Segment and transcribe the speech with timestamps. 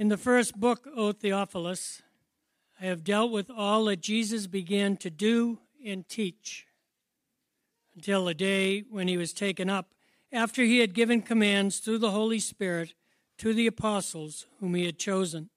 [0.00, 2.00] In the first book, O Theophilus,
[2.80, 6.66] I have dealt with all that Jesus began to do and teach
[7.94, 9.92] until the day when he was taken up,
[10.32, 12.94] after he had given commands through the Holy Spirit
[13.36, 15.50] to the apostles whom he had chosen.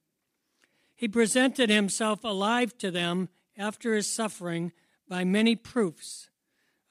[0.93, 4.73] He presented himself alive to them after his suffering
[5.07, 6.29] by many proofs,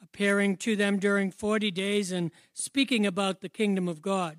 [0.03, 4.39] appearing to them during forty days and speaking about the kingdom of God.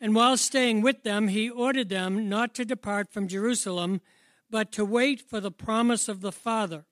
[0.00, 4.00] And while staying with them, he ordered them not to depart from Jerusalem,
[4.50, 6.84] but to wait for the promise of the Father,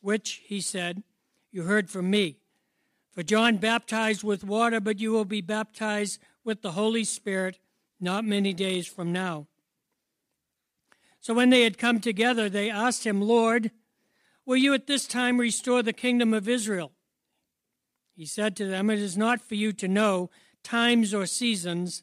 [0.00, 1.02] which, he said,
[1.50, 2.36] you heard from me.
[3.10, 7.58] For John baptized with water, but you will be baptized with the Holy Spirit
[7.98, 9.46] not many days from now.
[11.20, 13.70] So when they had come together, they asked him, Lord,
[14.44, 16.92] will you at this time restore the kingdom of Israel?
[18.14, 20.30] He said to them, It is not for you to know
[20.62, 22.02] times or seasons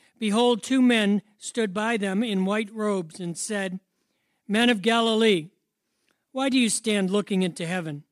[0.21, 3.79] behold, two men stood by them in white robes and said,
[4.47, 5.47] Men of Galilee,
[6.31, 8.03] why do you stand looking into heaven?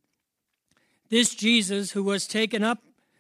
[1.10, 2.80] This Jesus, who was taken up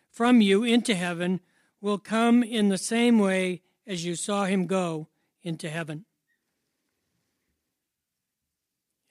[0.09, 1.39] from you into heaven,
[1.79, 5.07] will come in the same way as you saw him go
[5.43, 6.05] into heaven.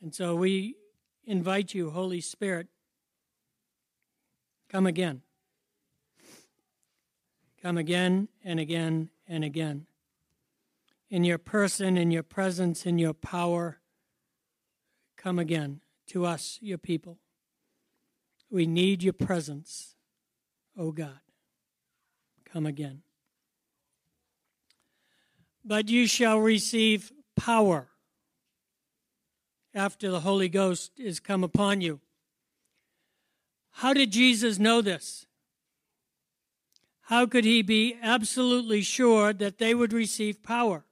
[0.02, 0.74] And so we
[1.24, 2.66] invite you, Holy Spirit,
[4.68, 5.22] come again.
[7.62, 9.86] Come again and again and again.
[11.10, 13.78] In your person, in your presence, in your power,
[15.16, 17.18] come again to us, your people.
[18.50, 19.94] We need your presence,
[20.76, 21.20] O oh God.
[22.44, 23.02] Come again.
[25.64, 27.88] But you shall receive power
[29.74, 32.00] after the Holy Ghost is come upon you.
[33.70, 35.27] How did Jesus know this?
[37.08, 40.84] How could he be absolutely sure that they would receive power?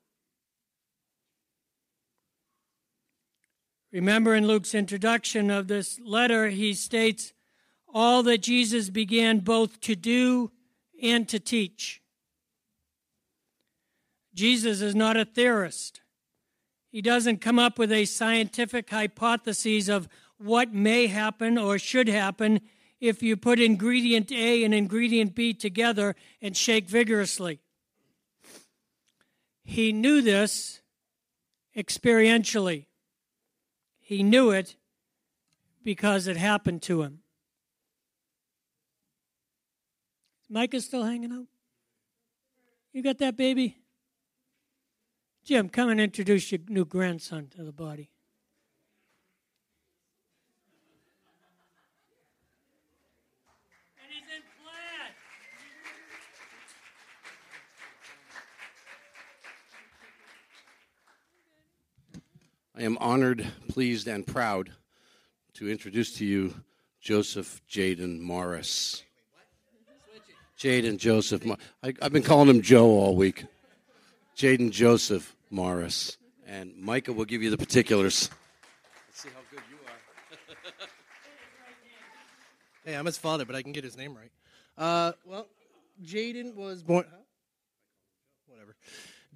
[3.92, 7.34] Remember in Luke's introduction of this letter, he states
[7.92, 10.50] all that Jesus began both to do
[11.02, 12.00] and to teach.
[14.34, 16.00] Jesus is not a theorist.
[16.90, 22.62] He doesn't come up with a scientific hypothesis of what may happen or should happen
[23.00, 27.60] if you put ingredient A and ingredient B together and shake vigorously.
[29.64, 30.80] He knew this
[31.76, 32.86] experientially.
[34.00, 34.76] He knew it
[35.82, 37.20] because it happened to him.
[40.48, 41.46] Mike is still hanging out?
[42.92, 43.78] You got that baby?
[45.44, 48.10] Jim, come and introduce your new grandson to the body.
[62.78, 64.70] I am honored, pleased, and proud
[65.54, 66.52] to introduce to you
[67.00, 69.02] Joseph Jaden Morris.
[70.58, 71.42] Jaden Joseph.
[71.42, 71.62] Morris.
[71.82, 73.46] I, have been calling him Joe all week.
[74.36, 76.18] Jaden Joseph Morris.
[76.46, 78.28] And Micah will give you the particulars.
[79.08, 80.86] Let's see how good you are.
[82.84, 84.30] hey, I'm his father, but I can get his name right.
[84.76, 85.46] Uh, well,
[86.04, 87.06] Jaden was born.
[87.10, 87.16] Huh?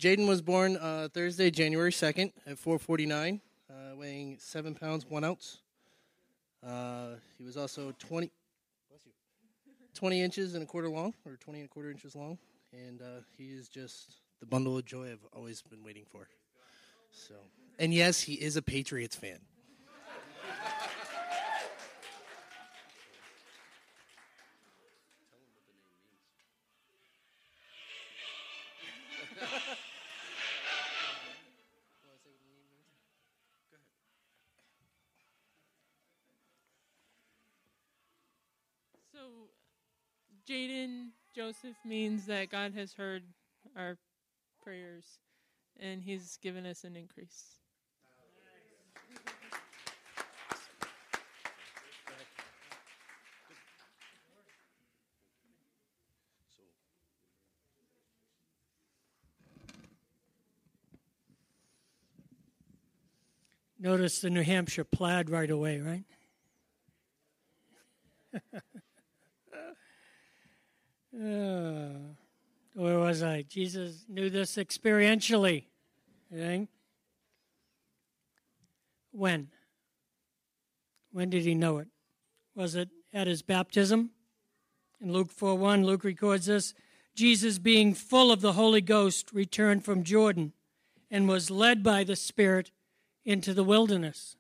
[0.01, 3.39] Jaden was born uh, Thursday, January 2nd at 449,
[3.69, 5.59] uh, weighing 7 pounds, 1 ounce.
[6.67, 8.31] Uh, he was also 20,
[9.93, 12.39] 20 inches and a quarter long, or 20 and a quarter inches long.
[12.73, 16.29] And uh, he is just the bundle of joy I've always been waiting for.
[17.13, 17.35] So,
[17.79, 19.41] And yes, he is a Patriots fan.
[40.49, 43.23] Jaden Joseph means that God has heard
[43.77, 43.97] our
[44.63, 45.05] prayers
[45.79, 47.61] and He's given us an increase.
[63.83, 66.05] Notice the New Hampshire plaid right away, right?
[71.15, 71.89] uh,
[72.75, 73.43] where was I?
[73.43, 75.65] Jesus knew this experientially.
[79.13, 79.49] When?
[81.13, 81.89] When did he know it?
[82.55, 84.11] Was it at his baptism?
[85.01, 86.75] In Luke 4 1, Luke records this
[87.15, 90.53] Jesus, being full of the Holy Ghost, returned from Jordan
[91.11, 92.71] and was led by the Spirit
[93.25, 94.37] into the wilderness.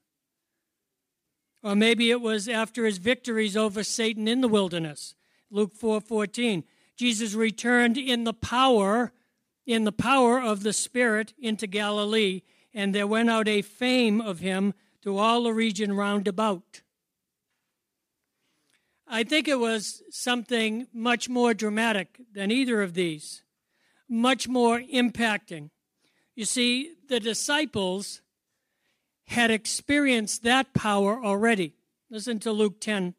[1.63, 5.15] Or maybe it was after his victories over Satan in the wilderness.
[5.51, 6.65] Luke 4:14.
[6.97, 9.13] Jesus returned in the power
[9.67, 12.43] in the power of the Spirit into Galilee,
[12.75, 16.83] and there went out a fame of him to all the region round about.
[19.07, 23.43] I think it was something much more dramatic than either of these,
[24.09, 25.71] much more impacting.
[26.35, 28.23] You see, the disciples
[29.27, 31.75] had experienced that power already.
[32.09, 33.15] Listen to Luke 10.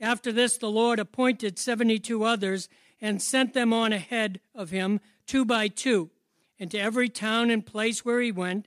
[0.00, 2.68] After this, the Lord appointed 72 others
[3.00, 6.10] and sent them on ahead of him, two by two,
[6.58, 8.66] into every town and place where he went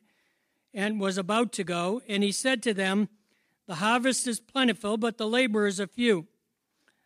[0.73, 2.01] and was about to go.
[2.07, 3.09] And he said to them,
[3.65, 6.27] the harvest is plentiful, but the laborers are few.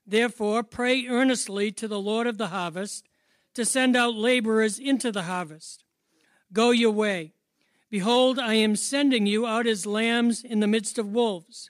[0.06, 3.08] Therefore, pray earnestly to the Lord of the harvest
[3.54, 5.84] to send out laborers into the harvest.
[6.54, 7.34] Go your way.
[7.90, 11.70] Behold, I am sending you out as lambs in the midst of wolves.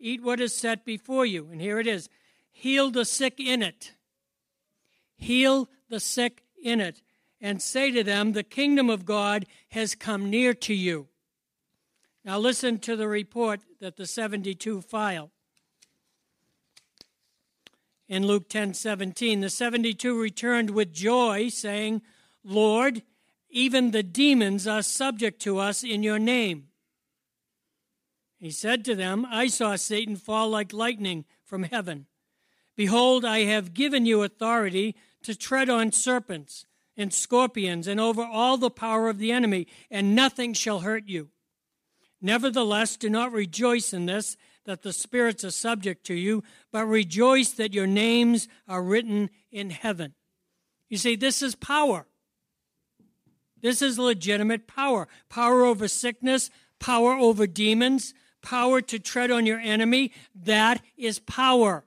[0.00, 1.48] eat what is set before you.
[1.52, 2.08] And here it is
[2.50, 3.92] heal the sick in it.
[5.16, 7.02] Heal the sick in it.
[7.40, 11.08] And say to them, The kingdom of God has come near to you.
[12.24, 15.30] Now listen to the report that the 72 file
[18.10, 19.40] in Luke 10 17.
[19.40, 22.02] The 72 returned with joy, saying,
[22.44, 23.02] Lord,
[23.48, 26.69] even the demons are subject to us in your name.
[28.40, 32.06] He said to them, I saw Satan fall like lightning from heaven.
[32.74, 36.64] Behold, I have given you authority to tread on serpents
[36.96, 41.28] and scorpions and over all the power of the enemy, and nothing shall hurt you.
[42.22, 47.50] Nevertheless, do not rejoice in this that the spirits are subject to you, but rejoice
[47.52, 50.14] that your names are written in heaven.
[50.88, 52.06] You see, this is power.
[53.60, 59.58] This is legitimate power power over sickness, power over demons, power to tread on your
[59.58, 60.12] enemy.
[60.34, 61.84] That is power.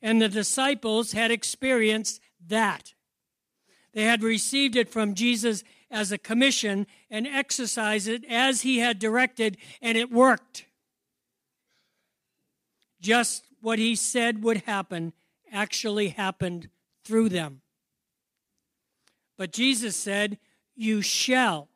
[0.00, 2.94] And the disciples had experienced that.
[3.92, 8.98] They had received it from Jesus as a commission and exercised it as he had
[8.98, 10.64] directed, and it worked
[13.02, 15.12] just what he said would happen
[15.52, 16.70] actually happened
[17.04, 17.60] through them.
[19.36, 20.38] But Jesus said,
[20.74, 21.68] You shall,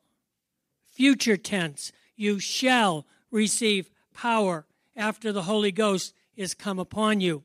[0.94, 4.66] future tense, you shall receive power
[4.96, 7.44] after the Holy Ghost is come upon you.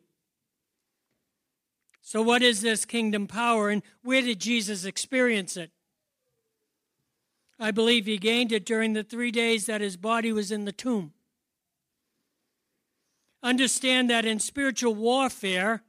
[2.02, 5.72] So, what is this kingdom power and where did Jesus experience it?
[7.60, 10.72] I believe he gained it during the three days that his body was in the
[10.72, 11.14] tomb.
[13.44, 15.84] Understand that in spiritual warfare,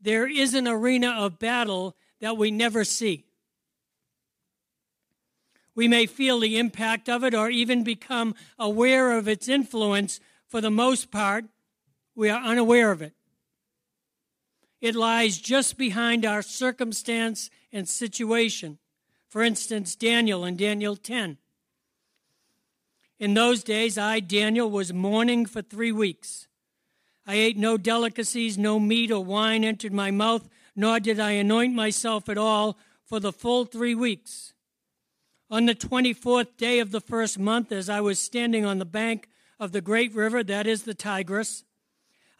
[0.00, 3.26] there is an arena of battle that we never see.
[5.74, 10.20] We may feel the impact of it or even become aware of its influence.
[10.48, 11.44] For the most part,
[12.14, 13.14] we are unaware of it.
[14.80, 18.78] It lies just behind our circumstance and situation.
[19.28, 21.38] For instance, Daniel in Daniel 10.
[23.18, 26.48] In those days, I, Daniel, was mourning for three weeks.
[27.26, 31.74] I ate no delicacies, no meat or wine entered my mouth, nor did I anoint
[31.74, 34.54] myself at all for the full three weeks.
[35.50, 39.28] On the 24th day of the first month, as I was standing on the bank
[39.58, 41.64] of the great river, that is the Tigris,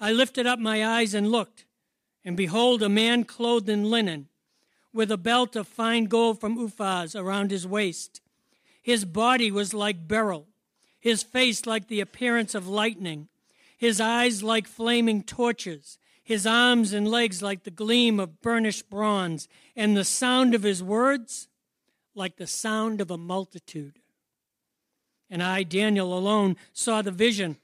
[0.00, 1.64] I lifted up my eyes and looked,
[2.25, 4.29] and behold, a man clothed in linen,
[4.93, 8.21] with a belt of fine gold from Uphaz around his waist.
[8.81, 10.47] His body was like beryl,
[11.00, 13.29] his face like the appearance of lightning
[13.81, 19.49] his eyes like flaming torches, his arms and legs like the gleam of burnished bronze,
[19.75, 21.49] and the sound of his words
[22.21, 23.99] like the sound of a multitude.
[25.31, 27.57] And I, Daniel, alone saw the vision.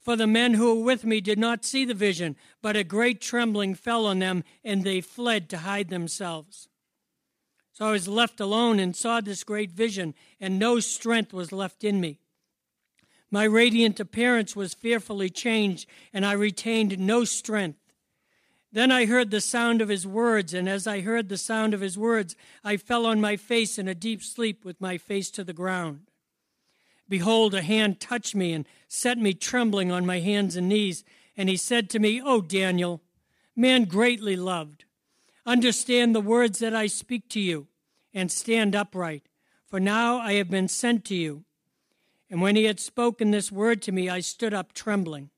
[0.00, 3.20] For the men who were with me did not see the vision, but a great
[3.20, 6.68] trembling fell on them, and they fled to hide themselves.
[7.72, 11.82] So I was left alone and saw this great vision, and no strength was left
[11.82, 12.20] in me.
[13.32, 17.80] My radiant appearance was fearfully changed, and I retained no strength.
[18.74, 21.80] Then I heard the sound of his words, and as I heard the sound of
[21.80, 25.44] his words, I fell on my face in a deep sleep with my face to
[25.44, 26.10] the ground.
[27.08, 31.04] Behold, a hand touched me and set me trembling on my hands and knees.
[31.36, 33.00] And he said to me, O Daniel,
[33.54, 34.86] man greatly loved,
[35.46, 37.68] understand the words that I speak to you,
[38.12, 39.28] and stand upright,
[39.68, 41.44] for now I have been sent to you.
[42.28, 45.30] And when he had spoken this word to me, I stood up trembling.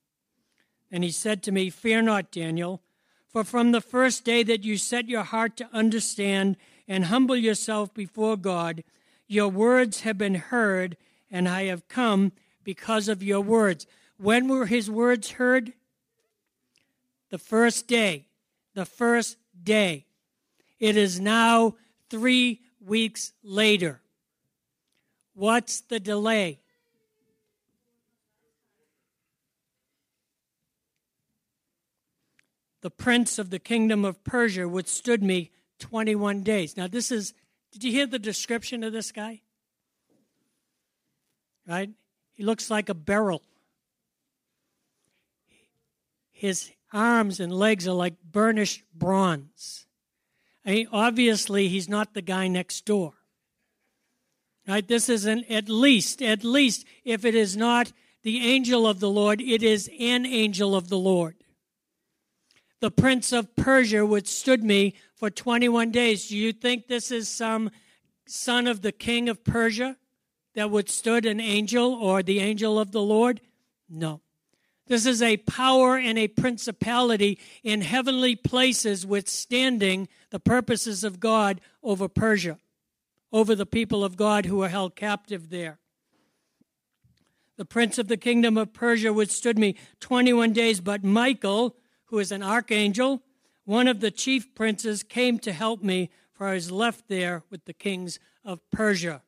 [0.91, 2.81] And he said to me, Fear not, Daniel,
[3.29, 6.57] for from the first day that you set your heart to understand
[6.89, 8.85] and humble yourself before God,
[9.27, 10.97] your words have been heard
[11.31, 12.33] and I have come
[12.65, 13.87] because of your words.
[14.19, 15.73] When were his words heard?
[17.31, 18.27] The first day.
[18.75, 20.07] The first day.
[20.79, 21.75] It is now
[22.11, 24.01] three weeks later.
[25.35, 26.61] What's the delay?
[32.87, 35.51] The prince of the kingdom of Persia withstood me
[35.81, 36.77] 21 days.
[36.77, 37.35] Now, this is,
[37.73, 39.41] did you hear the description of this guy?
[41.67, 41.91] right?
[42.35, 43.43] He looks like a beryl.
[46.31, 49.87] His arms and legs are like burnished bronze.
[50.65, 53.15] I mean, obviously, he's not the guy next door.
[54.69, 54.87] Right?
[54.87, 57.91] This is an at least, at least, if it is not
[58.23, 61.35] the angel of the Lord, it is an angel of the Lord.
[62.81, 66.29] The prince of Persia withstood me for 21 days.
[66.29, 67.71] Do you think this is some
[68.27, 69.97] son of the king of Persia?
[70.57, 73.41] that withstood an angel or the angel of the Lord?
[73.89, 74.23] No.
[74.89, 81.61] This is a power and a principality in heavenly places withstanding the purposes of God
[81.83, 82.59] over Persia,
[83.33, 85.79] over the people of God who are held captive there.
[87.59, 92.33] The prince of the kingdom of Persia withstood me 21 days, but Michael, who is
[92.33, 93.23] an archangel,
[93.65, 97.65] one of the chief princes, came to help me, for I was left there with
[97.65, 99.23] the kings of Persia.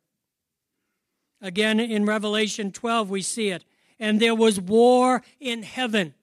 [1.41, 3.65] Again, in Revelation 12, we see it.
[3.99, 6.15] And there was war in heaven.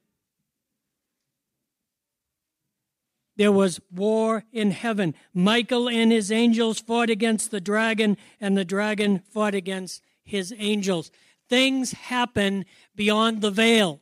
[3.37, 5.13] There was war in heaven.
[5.33, 11.11] Michael and his angels fought against the dragon, and the dragon fought against his angels.
[11.49, 13.99] Things happen beyond the veil.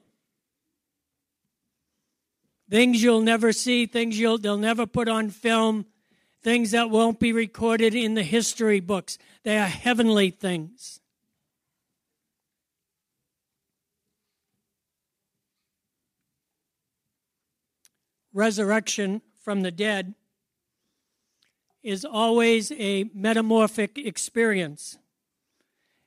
[2.74, 5.86] Things you'll never see, things you'll, they'll never put on film,
[6.42, 9.20] things that won't be recorded in the history books.
[9.44, 11.00] They are heavenly things.
[18.34, 20.16] resurrection from the dead
[21.84, 24.98] is always a metamorphic experience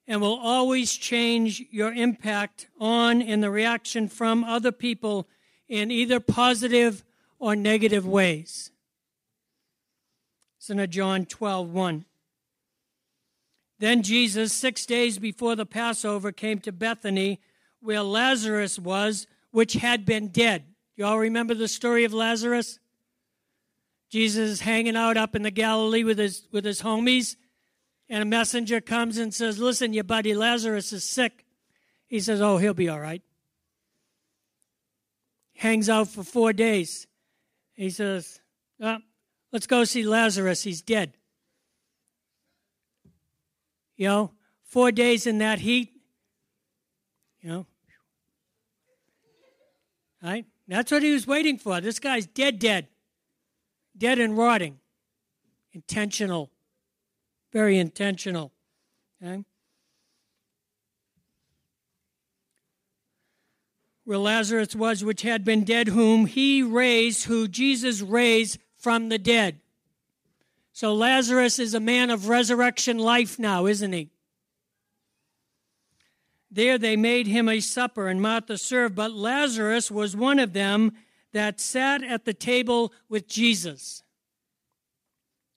[0.09, 5.29] and will always change your impact on and the reaction from other people
[5.69, 7.05] in either positive
[7.39, 8.71] or negative ways.
[10.59, 12.05] It's in John 12 1.
[13.79, 17.41] Then Jesus, six days before the Passover, came to Bethany,
[17.81, 20.65] where Lazarus was, which had been dead.
[20.97, 22.79] You all remember the story of Lazarus?
[24.09, 27.37] Jesus is hanging out up in the Galilee with his, with his homies,
[28.09, 31.45] and a messenger comes and says, Listen, your buddy Lazarus is sick.
[32.07, 33.23] He says, Oh, he'll be all right.
[35.57, 37.07] Hangs out for four days.
[37.75, 38.41] He says,
[38.81, 38.99] oh,
[39.57, 40.63] Let's go see Lazarus.
[40.63, 41.15] He's dead.
[43.97, 44.33] You know,
[44.65, 45.93] four days in that heat,
[47.41, 47.67] you know,
[50.23, 50.45] right?
[50.69, 51.81] That's what he was waiting for.
[51.81, 52.89] This guy's dead, dead.
[53.97, 54.79] Dead and rotting.
[55.73, 56.51] Intentional.
[57.51, 58.53] Very intentional.
[59.25, 59.43] Okay?
[64.07, 69.19] Where Lazarus was, which had been dead, whom he raised, who Jesus raised from the
[69.19, 69.61] dead.
[70.73, 74.11] So Lazarus is a man of resurrection life now, isn't he?
[76.53, 80.93] There they made him a supper, and Martha served, but Lazarus was one of them
[81.33, 84.05] that sat at the table with Jesus.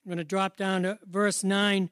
[0.04, 1.92] I'm going to drop down to verse 9.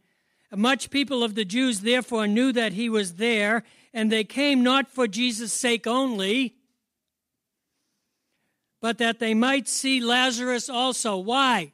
[0.56, 3.64] Much people of the Jews therefore knew that he was there,
[3.94, 6.56] and they came not for Jesus' sake only,
[8.82, 11.18] but that they might see Lazarus also.
[11.18, 11.74] Why?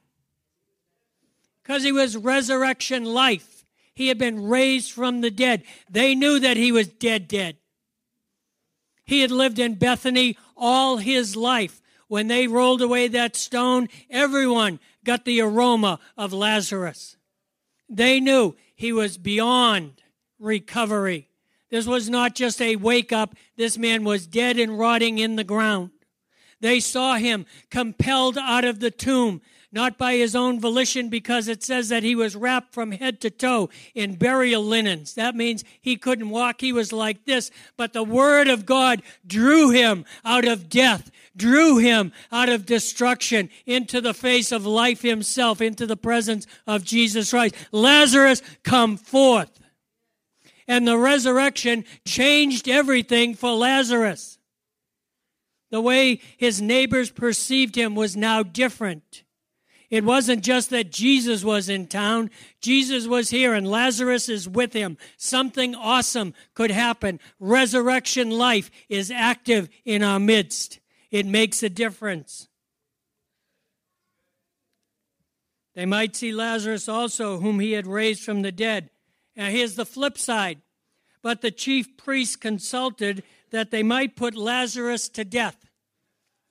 [1.62, 3.64] Because he was resurrection life.
[3.94, 5.62] He had been raised from the dead.
[5.88, 7.56] They knew that he was dead, dead.
[9.04, 11.80] He had lived in Bethany all his life.
[12.08, 17.16] When they rolled away that stone, everyone got the aroma of Lazarus.
[17.88, 20.02] They knew he was beyond
[20.38, 21.28] recovery.
[21.70, 25.44] This was not just a wake up, this man was dead and rotting in the
[25.44, 25.90] ground.
[26.60, 29.42] They saw him compelled out of the tomb,
[29.74, 33.28] not by his own volition, because it says that he was wrapped from head to
[33.28, 35.14] toe in burial linens.
[35.14, 37.50] That means he couldn't walk, he was like this.
[37.76, 43.50] But the Word of God drew him out of death, drew him out of destruction
[43.66, 47.56] into the face of life himself, into the presence of Jesus Christ.
[47.72, 49.60] Lazarus, come forth.
[50.68, 54.38] And the resurrection changed everything for Lazarus.
[55.70, 59.23] The way his neighbors perceived him was now different.
[59.94, 62.32] It wasn't just that Jesus was in town.
[62.60, 64.98] Jesus was here and Lazarus is with him.
[65.16, 67.20] Something awesome could happen.
[67.38, 70.80] Resurrection life is active in our midst.
[71.12, 72.48] It makes a difference.
[75.76, 78.90] They might see Lazarus also, whom he had raised from the dead.
[79.36, 80.60] Now, here's the flip side.
[81.22, 83.22] But the chief priests consulted
[83.52, 85.56] that they might put Lazarus to death.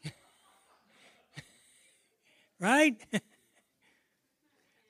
[2.62, 2.96] right?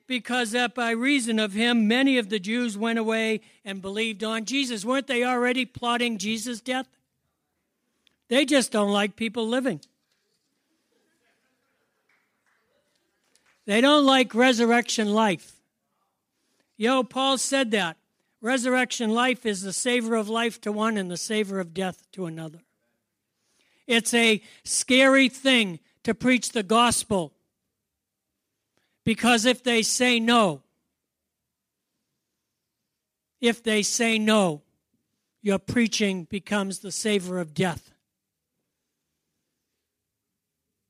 [0.07, 4.45] because that by reason of him, many of the Jews went away and believed on
[4.45, 4.83] Jesus.
[4.83, 6.87] Weren't they already plotting Jesus' death?
[8.27, 9.81] They just don't like people living.
[13.65, 15.53] They don't like resurrection life.
[16.75, 17.97] Yo, Paul said that.
[18.41, 22.25] Resurrection life is the savor of life to one and the savor of death to
[22.25, 22.59] another.
[23.87, 27.33] It's a scary thing to preach the gospel
[29.03, 30.61] because if they say no,
[33.41, 34.61] if they say no,
[35.41, 37.91] your preaching becomes the savor of death.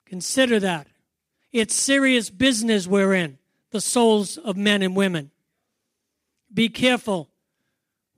[0.05, 0.87] Consider that.
[1.51, 3.39] It's serious business we're in,
[3.71, 5.31] the souls of men and women.
[6.53, 7.29] Be careful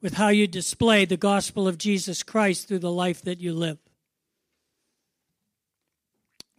[0.01, 3.77] with how you display the gospel of Jesus Christ through the life that you live.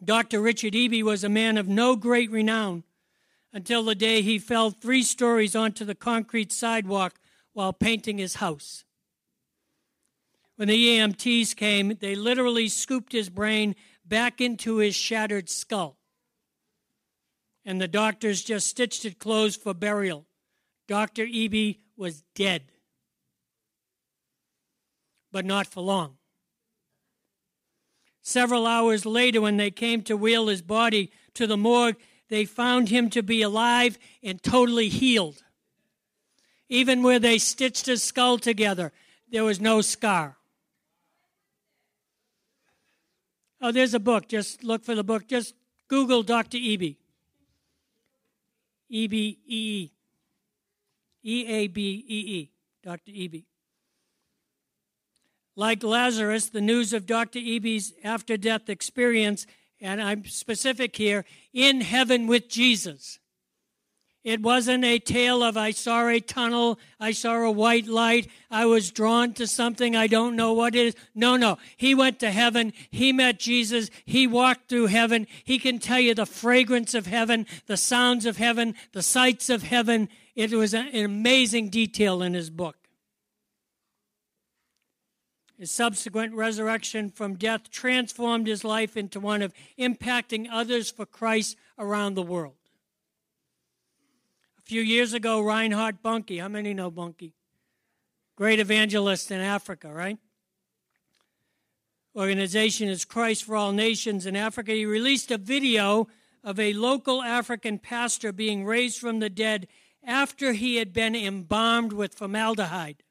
[0.02, 0.40] Dr.
[0.40, 2.82] Richard Eby was a man of no great renown
[3.52, 7.18] until the day he fell three stories onto the concrete sidewalk
[7.52, 8.84] while painting his house.
[10.56, 15.98] When the EMTs came, they literally scooped his brain back into his shattered skull.
[17.64, 20.26] And the doctors just stitched it closed for burial.
[20.86, 21.26] Dr.
[21.26, 22.70] Eby was dead
[25.36, 26.16] but not for long.
[28.22, 31.96] Several hours later, when they came to wheel his body to the morgue,
[32.28, 35.42] they found him to be alive and totally healed.
[36.68, 38.92] Even where they stitched his skull together,
[39.30, 40.36] there was no scar.
[43.60, 44.28] Oh, there's a book.
[44.28, 45.26] Just look for the book.
[45.28, 45.54] Just
[45.88, 46.58] Google Dr.
[46.58, 46.96] Eby.
[48.88, 49.90] E B E E.
[51.22, 52.50] E A B E E.
[52.82, 53.12] Dr.
[53.12, 53.44] Eby.
[55.56, 57.38] Like Lazarus, the news of Dr.
[57.38, 59.46] Eby's after death experience,
[59.80, 63.18] and I'm specific here, in heaven with Jesus.
[64.26, 68.66] It wasn't a tale of I saw a tunnel, I saw a white light, I
[68.66, 70.94] was drawn to something, I don't know what it is.
[71.14, 71.58] No, no.
[71.76, 75.28] He went to heaven, he met Jesus, he walked through heaven.
[75.44, 79.62] He can tell you the fragrance of heaven, the sounds of heaven, the sights of
[79.62, 80.08] heaven.
[80.34, 82.76] It was an amazing detail in his book.
[85.58, 91.56] His subsequent resurrection from death transformed his life into one of impacting others for Christ
[91.78, 92.56] around the world.
[94.58, 97.32] A few years ago, Reinhard Bonnke, how many know Bonnke?
[98.36, 100.18] Great evangelist in Africa, right?
[102.14, 104.72] Organization is Christ for All Nations in Africa.
[104.72, 106.08] He released a video
[106.44, 109.68] of a local African pastor being raised from the dead
[110.04, 113.02] after he had been embalmed with formaldehyde.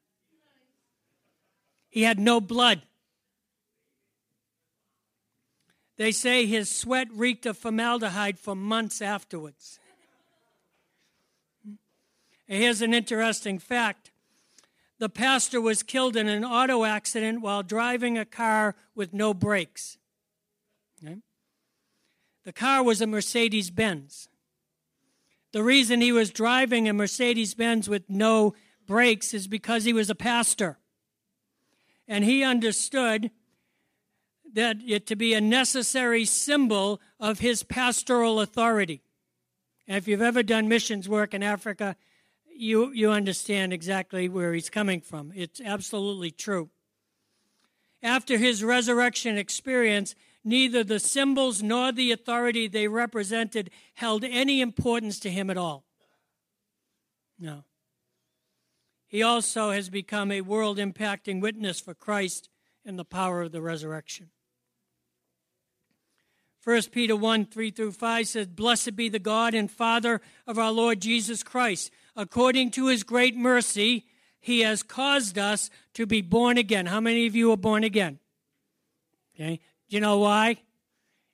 [1.96, 2.82] He had no blood.
[5.96, 9.78] They say his sweat reeked of formaldehyde for months afterwards.
[12.46, 14.10] here's an interesting fact
[14.98, 19.96] the pastor was killed in an auto accident while driving a car with no brakes.
[21.02, 21.16] Okay?
[22.44, 24.28] The car was a Mercedes Benz.
[25.52, 28.52] The reason he was driving a Mercedes Benz with no
[28.86, 30.76] brakes is because he was a pastor
[32.08, 33.30] and he understood
[34.52, 39.02] that it to be a necessary symbol of his pastoral authority.
[39.86, 41.96] And if you've ever done missions work in Africa,
[42.56, 45.32] you, you understand exactly where he's coming from.
[45.34, 46.70] It's absolutely true.
[48.02, 50.14] After his resurrection experience,
[50.44, 55.84] neither the symbols nor the authority they represented held any importance to him at all.
[57.38, 57.64] No.
[59.06, 62.48] He also has become a world impacting witness for Christ
[62.84, 64.30] and the power of the resurrection.
[66.64, 70.72] 1 Peter 1 3 through 5 says, Blessed be the God and Father of our
[70.72, 71.92] Lord Jesus Christ.
[72.16, 74.06] According to his great mercy,
[74.40, 76.86] he has caused us to be born again.
[76.86, 78.18] How many of you are born again?
[79.34, 79.60] Okay.
[79.88, 80.58] Do you know why?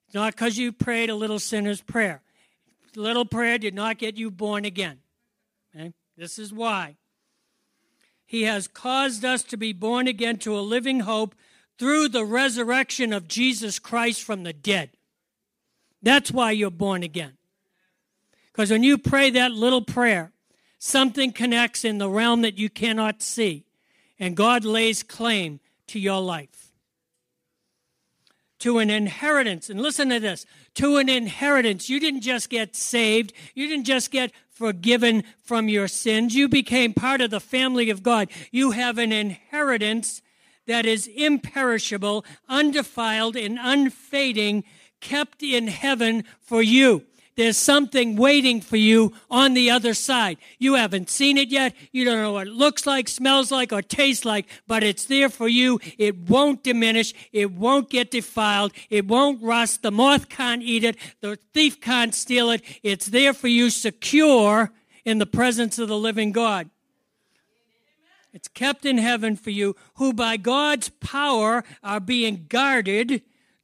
[0.06, 2.20] It's not because you prayed a little sinner's prayer.
[2.94, 4.98] Little prayer did not get you born again.
[5.74, 5.94] Okay?
[6.16, 6.96] This is why.
[8.32, 11.34] He has caused us to be born again to a living hope
[11.78, 14.88] through the resurrection of Jesus Christ from the dead.
[16.02, 17.34] That's why you're born again.
[18.50, 20.32] Because when you pray that little prayer,
[20.78, 23.66] something connects in the realm that you cannot see,
[24.18, 26.72] and God lays claim to your life.
[28.60, 31.90] To an inheritance, and listen to this to an inheritance.
[31.90, 36.94] You didn't just get saved, you didn't just get forgiven from your sins, you became
[36.94, 38.28] part of the family of God.
[38.50, 40.22] You have an inheritance
[40.66, 44.64] that is imperishable, undefiled, and unfading
[45.00, 47.04] kept in heaven for you.
[47.42, 50.38] There's something waiting for you on the other side.
[50.60, 51.74] You haven't seen it yet.
[51.90, 55.28] You don't know what it looks like, smells like, or tastes like, but it's there
[55.28, 55.80] for you.
[55.98, 57.12] It won't diminish.
[57.32, 58.72] It won't get defiled.
[58.90, 59.82] It won't rust.
[59.82, 60.96] The moth can't eat it.
[61.20, 62.62] The thief can't steal it.
[62.84, 64.70] It's there for you, secure
[65.04, 66.70] in the presence of the living God.
[68.32, 73.22] It's kept in heaven for you, who by God's power are being guarded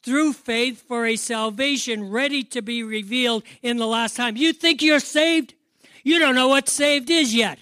[0.08, 4.38] through faith for a salvation ready to be revealed in the last time.
[4.38, 5.52] You think you're saved?
[6.02, 7.58] You don't know what saved is yet.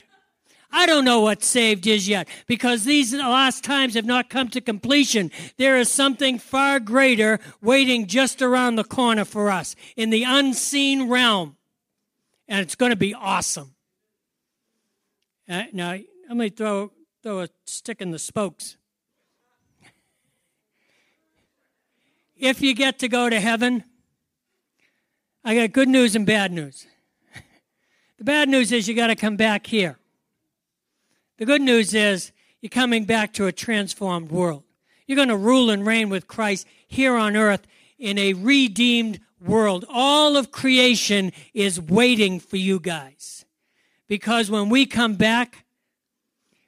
[0.71, 4.61] I don't know what saved is yet because these last times have not come to
[4.61, 5.33] completion.
[5.57, 11.09] There is something far greater waiting just around the corner for us in the unseen
[11.09, 11.57] realm.
[12.47, 13.75] And it's going to be awesome.
[15.49, 16.93] Uh, now, let me throw,
[17.25, 18.76] throw a stick in the spokes.
[22.37, 23.85] If you get to go to heaven,
[25.45, 26.87] I got good news and bad news.
[28.19, 29.99] The bad news is you got to come back here.
[31.37, 34.63] The good news is you're coming back to a transformed world.
[35.07, 37.67] You're going to rule and reign with Christ here on earth
[37.99, 39.85] in a redeemed world.
[39.91, 43.45] All of creation is waiting for you guys.
[44.09, 45.67] Because when we come back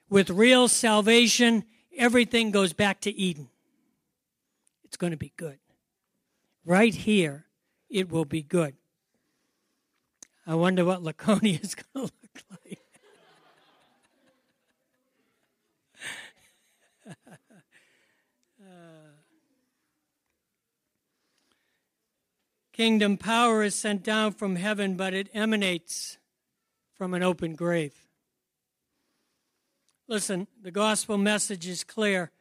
[0.07, 1.63] with real salvation,
[1.97, 3.49] everything goes back to Eden
[4.89, 5.59] it's going to be good.
[6.65, 7.45] Right here,
[7.91, 8.73] it will be good.
[10.47, 12.79] I wonder what Laconia is going to look like.
[22.73, 26.17] kingdom power is sent down from heaven, but it emanates
[26.95, 28.07] from an open grave.
[30.07, 32.31] Listen, the gospel message is clear.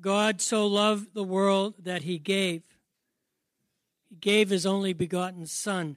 [0.00, 2.62] God so loved the world that he gave.
[4.08, 5.96] He gave his only begotten Son.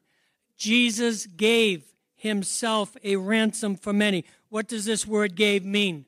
[0.58, 1.84] Jesus gave
[2.15, 4.25] himself a ransom for many.
[4.49, 6.05] What does this word gave mean?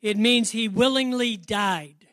[0.00, 2.08] It means he willingly died.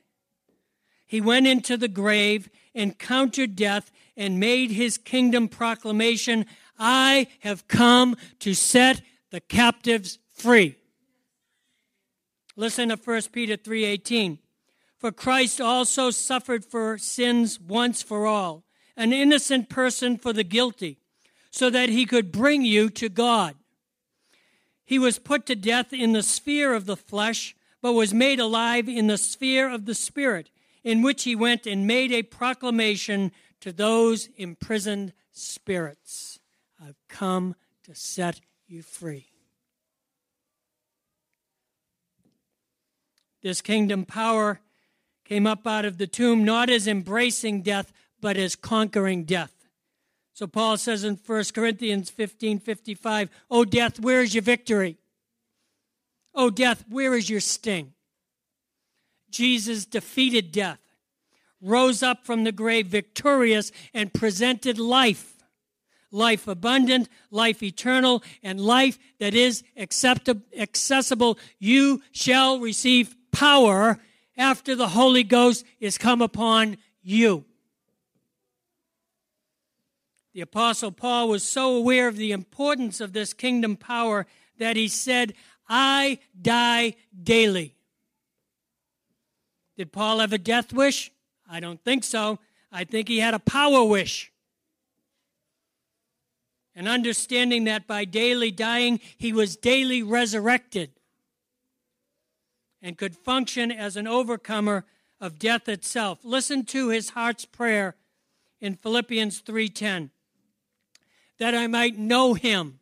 [1.05, 6.45] He went into the grave, encountered death, and made his kingdom proclamation
[6.77, 10.75] I have come to set the captives free.
[12.55, 14.39] Listen to 1 Peter 3:18.
[14.99, 18.65] For Christ also suffered for sins once for all,
[18.97, 20.97] an innocent person for the guilty,
[21.49, 23.55] so that he could bring you to God.
[24.85, 28.89] He was put to death in the sphere of the flesh, but was made alive
[28.89, 30.49] in the sphere of the Spirit,
[30.83, 33.31] in which he went and made a proclamation
[33.61, 36.39] to those imprisoned spirits
[36.81, 39.27] I've come to set you free.
[43.41, 44.59] This kingdom power
[45.29, 49.53] came up out of the tomb not as embracing death, but as conquering death.
[50.33, 54.97] So Paul says in 1 Corinthians 15 55, Oh, death, where is your victory?
[56.33, 57.93] Oh, death, where is your sting?
[59.29, 60.79] Jesus defeated death,
[61.61, 65.35] rose up from the grave victorious, and presented life
[66.11, 71.37] life abundant, life eternal, and life that is accessible.
[71.59, 73.99] You shall receive power
[74.39, 77.43] after the Holy Ghost is come upon you.
[80.33, 84.25] The Apostle Paul was so aware of the importance of this kingdom power
[84.57, 85.33] that he said,
[85.67, 87.75] I die daily.
[89.75, 91.11] Did Paul have a death wish?
[91.49, 92.39] I don't think so.
[92.71, 94.31] I think he had a power wish.
[96.75, 100.91] And understanding that by daily dying, he was daily resurrected
[102.81, 104.85] and could function as an overcomer
[105.19, 106.19] of death itself.
[106.23, 107.95] Listen to his heart's prayer
[108.61, 110.11] in Philippians 3:10
[111.37, 112.79] that I might know him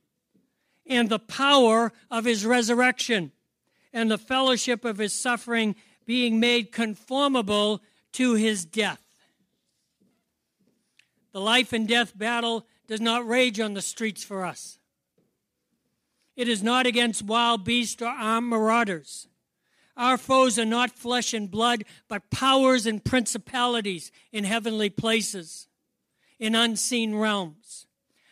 [0.86, 3.31] and the power of his resurrection
[3.93, 7.81] and the fellowship of his suffering being made conformable
[8.13, 9.03] to his death.
[11.31, 14.79] The life and death battle does not rage on the streets for us.
[16.36, 19.27] It is not against wild beasts or armed marauders.
[19.97, 25.67] Our foes are not flesh and blood, but powers and principalities in heavenly places,
[26.38, 27.88] in unseen realms.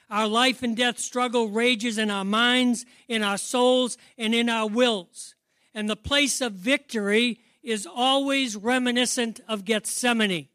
[0.10, 4.68] Our life and death struggle rages in our minds, in our souls, and in our
[4.68, 5.34] wills.
[5.74, 10.50] And the place of victory is always reminiscent of Gethsemane.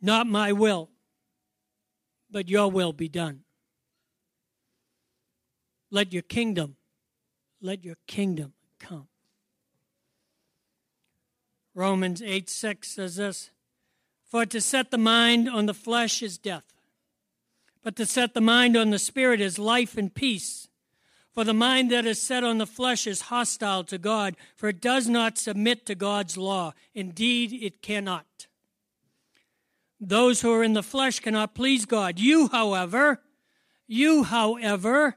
[0.00, 0.88] Not my will,
[2.30, 3.44] but your will be done.
[5.90, 6.76] Let your kingdom,
[7.60, 9.08] let your kingdom come.
[11.74, 13.50] Romans 8 6 says this
[14.24, 16.64] For to set the mind on the flesh is death,
[17.82, 20.68] but to set the mind on the spirit is life and peace.
[21.32, 24.80] For the mind that is set on the flesh is hostile to God, for it
[24.80, 26.74] does not submit to God's law.
[26.92, 28.48] Indeed, it cannot.
[30.00, 32.18] Those who are in the flesh cannot please God.
[32.18, 33.20] You, however,
[33.86, 35.16] you, however,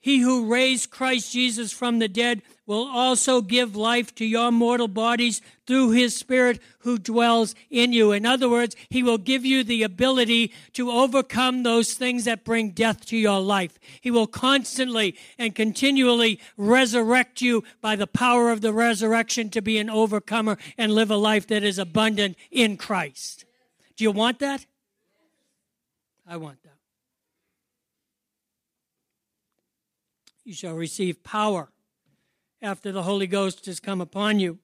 [0.00, 4.88] he who raised Christ Jesus from the dead will also give life to your mortal
[4.88, 8.12] bodies through his Spirit who dwells in you.
[8.12, 12.70] In other words, he will give you the ability to overcome those things that bring
[12.70, 13.78] death to your life.
[14.00, 19.78] He will constantly and continually resurrect you by the power of the resurrection to be
[19.78, 23.46] an overcomer and live a life that is abundant in Christ.
[23.96, 24.66] Do you want that?
[26.26, 26.67] I want that.
[30.48, 31.68] You shall receive power
[32.62, 34.60] after the Holy Ghost has come upon you.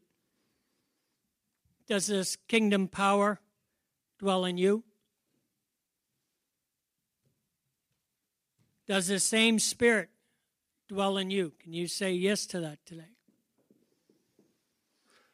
[1.86, 3.38] Does this kingdom power
[4.18, 4.82] dwell in you?
[8.86, 10.08] Does the same Spirit
[10.88, 11.52] dwell in you?
[11.62, 13.10] Can you say yes to that today?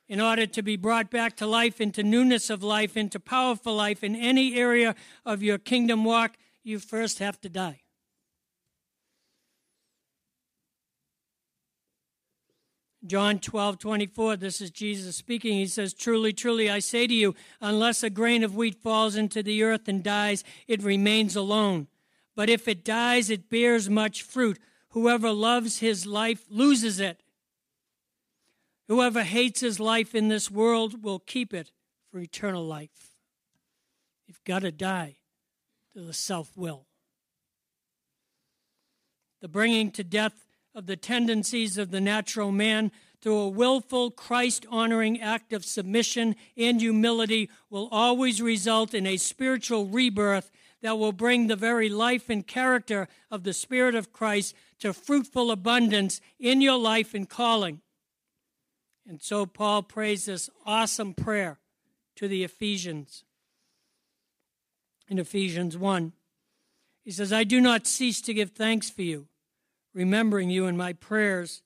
[0.09, 4.03] in order to be brought back to life, into newness of life, into powerful life
[4.03, 7.83] in any area of your kingdom walk, you first have to die.
[13.07, 15.55] John 12, 24, this is Jesus speaking.
[15.55, 19.43] He says, Truly, truly, I say to you, unless a grain of wheat falls into
[19.43, 21.87] the earth and dies, it remains alone.
[22.37, 24.59] But if it dies, it bears much fruit.
[24.91, 27.23] Whoever loves his life loses it.
[28.89, 31.71] Whoever hates his life in this world will keep it
[32.11, 33.15] for eternal life.
[34.27, 35.17] You've got to die
[35.95, 36.87] to the self will.
[39.41, 44.65] The bringing to death of the tendencies of the natural man through a willful, Christ
[44.71, 50.51] honoring act of submission and humility will always result in a spiritual rebirth
[50.83, 55.51] that will bring the very life and character of the Spirit of Christ to fruitful
[55.51, 57.81] abundance in your life and calling.
[59.07, 61.59] And so Paul prays this awesome prayer
[62.17, 63.25] to the Ephesians.
[65.09, 66.13] In Ephesians 1,
[67.03, 69.27] he says, I do not cease to give thanks for you,
[69.95, 71.63] remembering you in my prayers,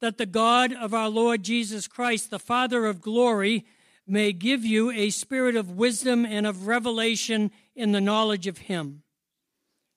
[0.00, 3.64] that the God of our Lord Jesus Christ, the Father of glory,
[4.06, 9.02] may give you a spirit of wisdom and of revelation in the knowledge of him,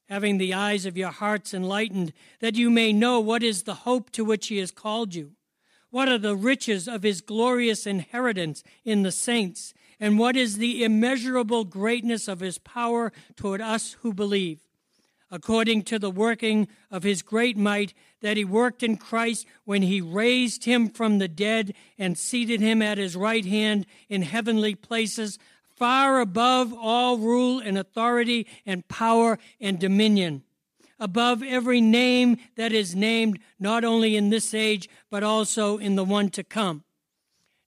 [0.07, 4.11] having the eyes of your hearts enlightened, that you may know what is the hope
[4.11, 5.35] to which he has called you
[5.95, 9.73] what are the riches of his glorious inheritance in the saints?
[9.97, 14.64] And what is the immeasurable greatness of his power toward us who believe?
[15.31, 19.99] According to the working of his great might that he worked in Christ when he
[19.99, 25.39] raised him from the dead and seated him at his right hand in heavenly places,
[25.75, 30.43] far above all rule and authority and power and dominion
[30.99, 36.03] above every name that is named, not only in this age, but also in the
[36.05, 36.83] one to come.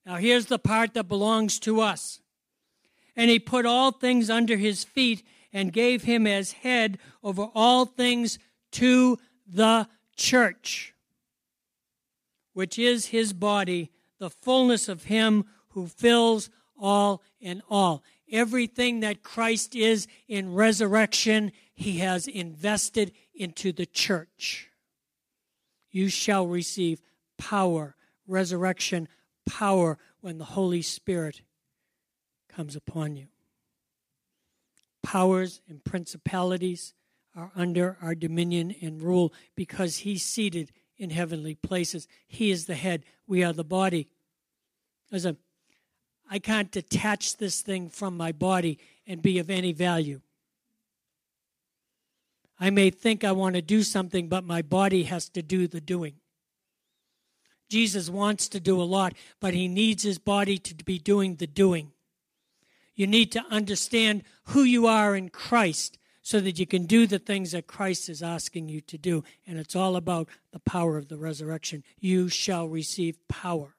[0.07, 2.21] Now, here's the part that belongs to us.
[3.15, 5.23] And he put all things under his feet
[5.59, 8.39] and gave him as head over all things
[8.71, 10.95] to the church,
[12.53, 13.91] which is his body,
[14.21, 16.49] the fullness of him who fills
[16.81, 18.05] all in all.
[18.31, 24.69] Everything that Christ is in resurrection, he has invested into the church.
[25.91, 27.03] You shall receive
[27.37, 27.97] power,
[28.29, 29.09] resurrection
[29.45, 31.43] power, when the Holy Spirit
[32.49, 33.27] comes upon you.
[35.09, 36.93] Powers and principalities
[37.35, 42.07] are under our dominion and rule because he's seated in heavenly places.
[42.27, 44.07] He is the head, we are the body.
[45.11, 45.27] As
[46.29, 50.21] I can't detach this thing from my body and be of any value.
[52.61, 55.81] I may think I want to do something, but my body has to do the
[55.81, 56.17] doing.
[57.71, 61.47] Jesus wants to do a lot, but he needs his body to be doing the
[61.47, 61.93] doing.
[62.99, 67.21] You need to understand who you are in Christ so that you can do the
[67.21, 69.23] things that Christ is asking you to do.
[69.47, 71.85] And it's all about the power of the resurrection.
[72.01, 73.77] You shall receive power.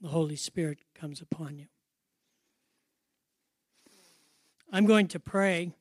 [0.00, 1.66] The Holy Spirit comes upon you.
[4.72, 5.72] I'm going to pray.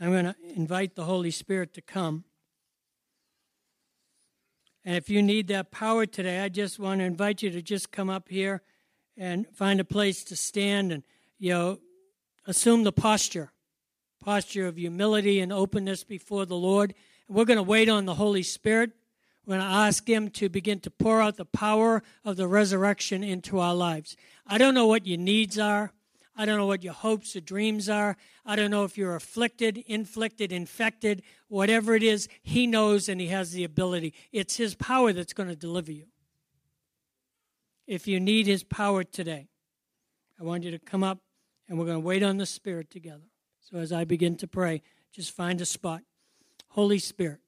[0.00, 2.24] I'm going to invite the Holy Spirit to come.
[4.82, 7.92] And if you need that power today, I just want to invite you to just
[7.92, 8.62] come up here
[9.18, 11.02] and find a place to stand and,
[11.38, 11.78] you know,
[12.46, 13.52] assume the posture
[14.28, 16.94] posture of humility and openness before the Lord.
[17.28, 18.90] We're going to wait on the Holy Spirit.
[19.46, 23.24] We're going to ask Him to begin to pour out the power of the resurrection
[23.24, 24.16] into our lives.
[24.46, 25.92] I don't know what your needs are.
[26.36, 28.16] I don't know what your hopes or dreams are.
[28.44, 32.28] I don't know if you're afflicted, inflicted, infected, whatever it is.
[32.42, 34.14] He knows and He has the ability.
[34.30, 36.04] It's His power that's going to deliver you.
[37.88, 39.48] If you need His power today,
[40.38, 41.20] I want you to come up
[41.66, 43.24] and we're going to wait on the Spirit together.
[43.62, 46.02] So as I begin to pray, just find a spot.
[46.68, 47.40] Holy Spirit,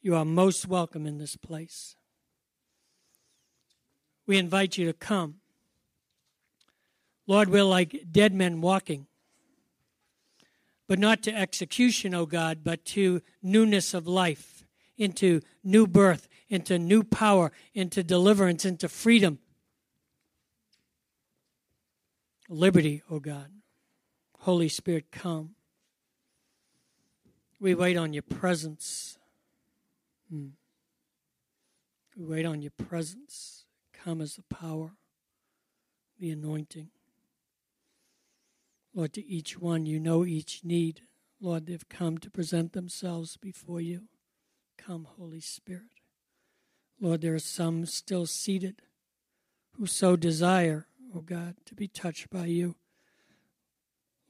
[0.00, 1.94] you are most welcome in this place.
[4.26, 5.36] We invite you to come.
[7.28, 9.06] Lord, we're like dead men walking,
[10.88, 14.64] but not to execution, O oh God, but to newness of life,
[14.98, 19.38] into new birth, into new power, into deliverance, into freedom.
[22.46, 23.50] Liberty, O oh God.
[24.40, 25.54] Holy Spirit, come.
[27.58, 29.16] We wait on your presence.
[30.28, 30.48] Hmm.
[32.14, 33.64] We wait on your presence.
[33.94, 34.92] Come as the power,
[36.20, 36.88] the anointing.
[38.94, 41.00] Lord, to each one, you know each need.
[41.40, 44.02] Lord, they've come to present themselves before you.
[44.76, 46.01] Come, Holy Spirit.
[47.02, 48.80] Lord, there are some still seated
[49.72, 52.76] who so desire, O oh God, to be touched by you.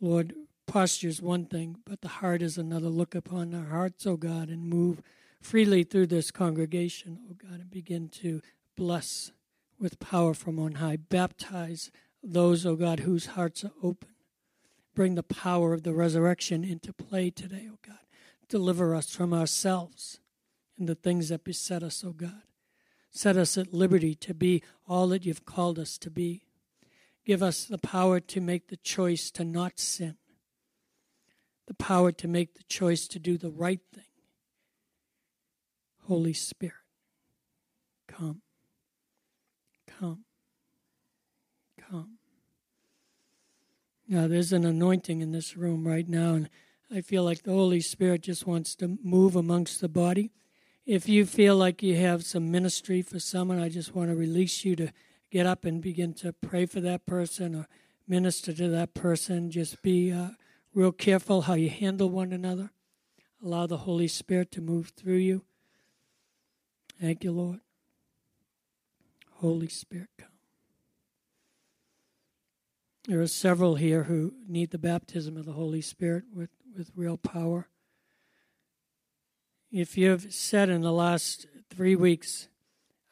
[0.01, 0.33] Lord,
[0.67, 2.89] posture is one thing, but the heart is another.
[2.89, 5.03] Look upon our hearts, O oh God, and move
[5.39, 8.41] freely through this congregation, oh God, and begin to
[8.75, 9.33] bless
[9.79, 10.97] with power from on high.
[10.97, 11.91] Baptize
[12.23, 14.09] those, oh God, whose hearts are open.
[14.95, 17.99] Bring the power of the resurrection into play today, oh God.
[18.49, 20.21] Deliver us from ourselves
[20.79, 22.43] and the things that beset us, oh God.
[23.13, 26.43] Set us at liberty to be all that you've called us to be.
[27.25, 30.17] Give us the power to make the choice to not sin,
[31.67, 34.05] the power to make the choice to do the right thing
[36.09, 36.75] Holy Spirit,
[38.09, 38.43] come,
[39.87, 40.25] come,
[41.79, 42.19] come.
[44.09, 46.51] Now, there's an anointing in this room right now, and
[46.91, 50.33] I feel like the Holy Spirit just wants to move amongst the body.
[50.85, 54.65] If you feel like you have some ministry for someone, I just want to release
[54.65, 54.93] you to
[55.31, 57.69] get up and begin to pray for that person or
[58.09, 59.51] minister to that person.
[59.51, 60.31] Just be uh,
[60.75, 62.71] real careful how you handle one another.
[63.45, 65.45] Allow the Holy Spirit to move through you.
[67.01, 67.61] Thank you, Lord.
[69.35, 70.29] Holy Spirit, come.
[73.09, 77.17] There are several here who need the baptism of the Holy Spirit with, with real
[77.17, 77.69] power.
[79.73, 82.49] If you've said in the last three weeks,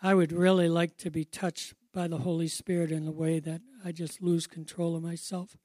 [0.02, 3.62] I would really like to be touched by the Holy Spirit in a way that
[3.82, 5.56] I just lose control of myself,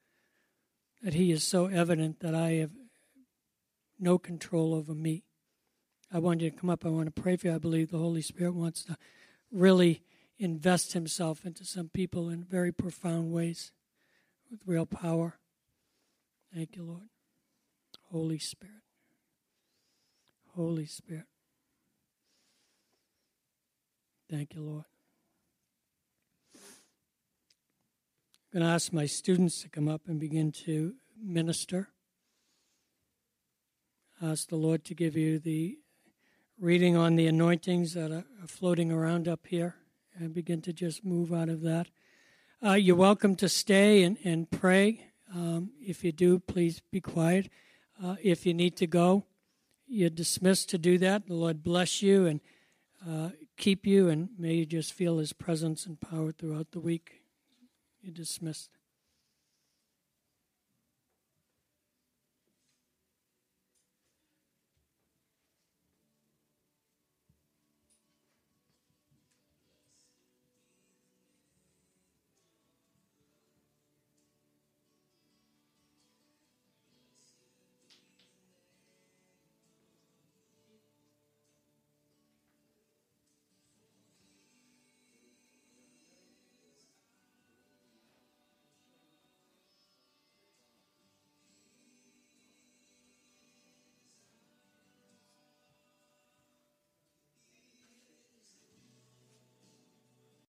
[1.03, 2.71] that He is so evident that I have
[3.99, 5.25] no control over me.
[6.13, 6.85] I want you to come up.
[6.85, 7.55] I want to pray for you.
[7.55, 8.95] I believe the Holy Spirit wants to
[9.51, 10.01] really
[10.39, 13.73] invest himself into some people in very profound ways
[14.49, 15.39] with real power.
[16.53, 17.09] Thank you, Lord.
[18.11, 18.84] Holy Spirit.
[20.55, 21.25] Holy Spirit.
[24.31, 24.85] Thank you, Lord.
[26.55, 26.61] I'm
[28.61, 31.89] going to ask my students to come up and begin to minister.
[34.21, 35.77] Ask the Lord to give you the
[36.57, 39.75] reading on the anointings that are floating around up here
[40.17, 41.87] and begin to just move out of that.
[42.65, 45.07] Uh, you're welcome to stay and, and pray.
[45.33, 47.49] Um, if you do, please be quiet.
[48.01, 49.25] Uh, if you need to go,
[49.87, 51.27] you're dismissed to do that.
[51.27, 52.41] The Lord bless you and
[53.07, 57.21] uh, keep you, and may you just feel His presence and power throughout the week.
[58.01, 58.69] You're dismissed.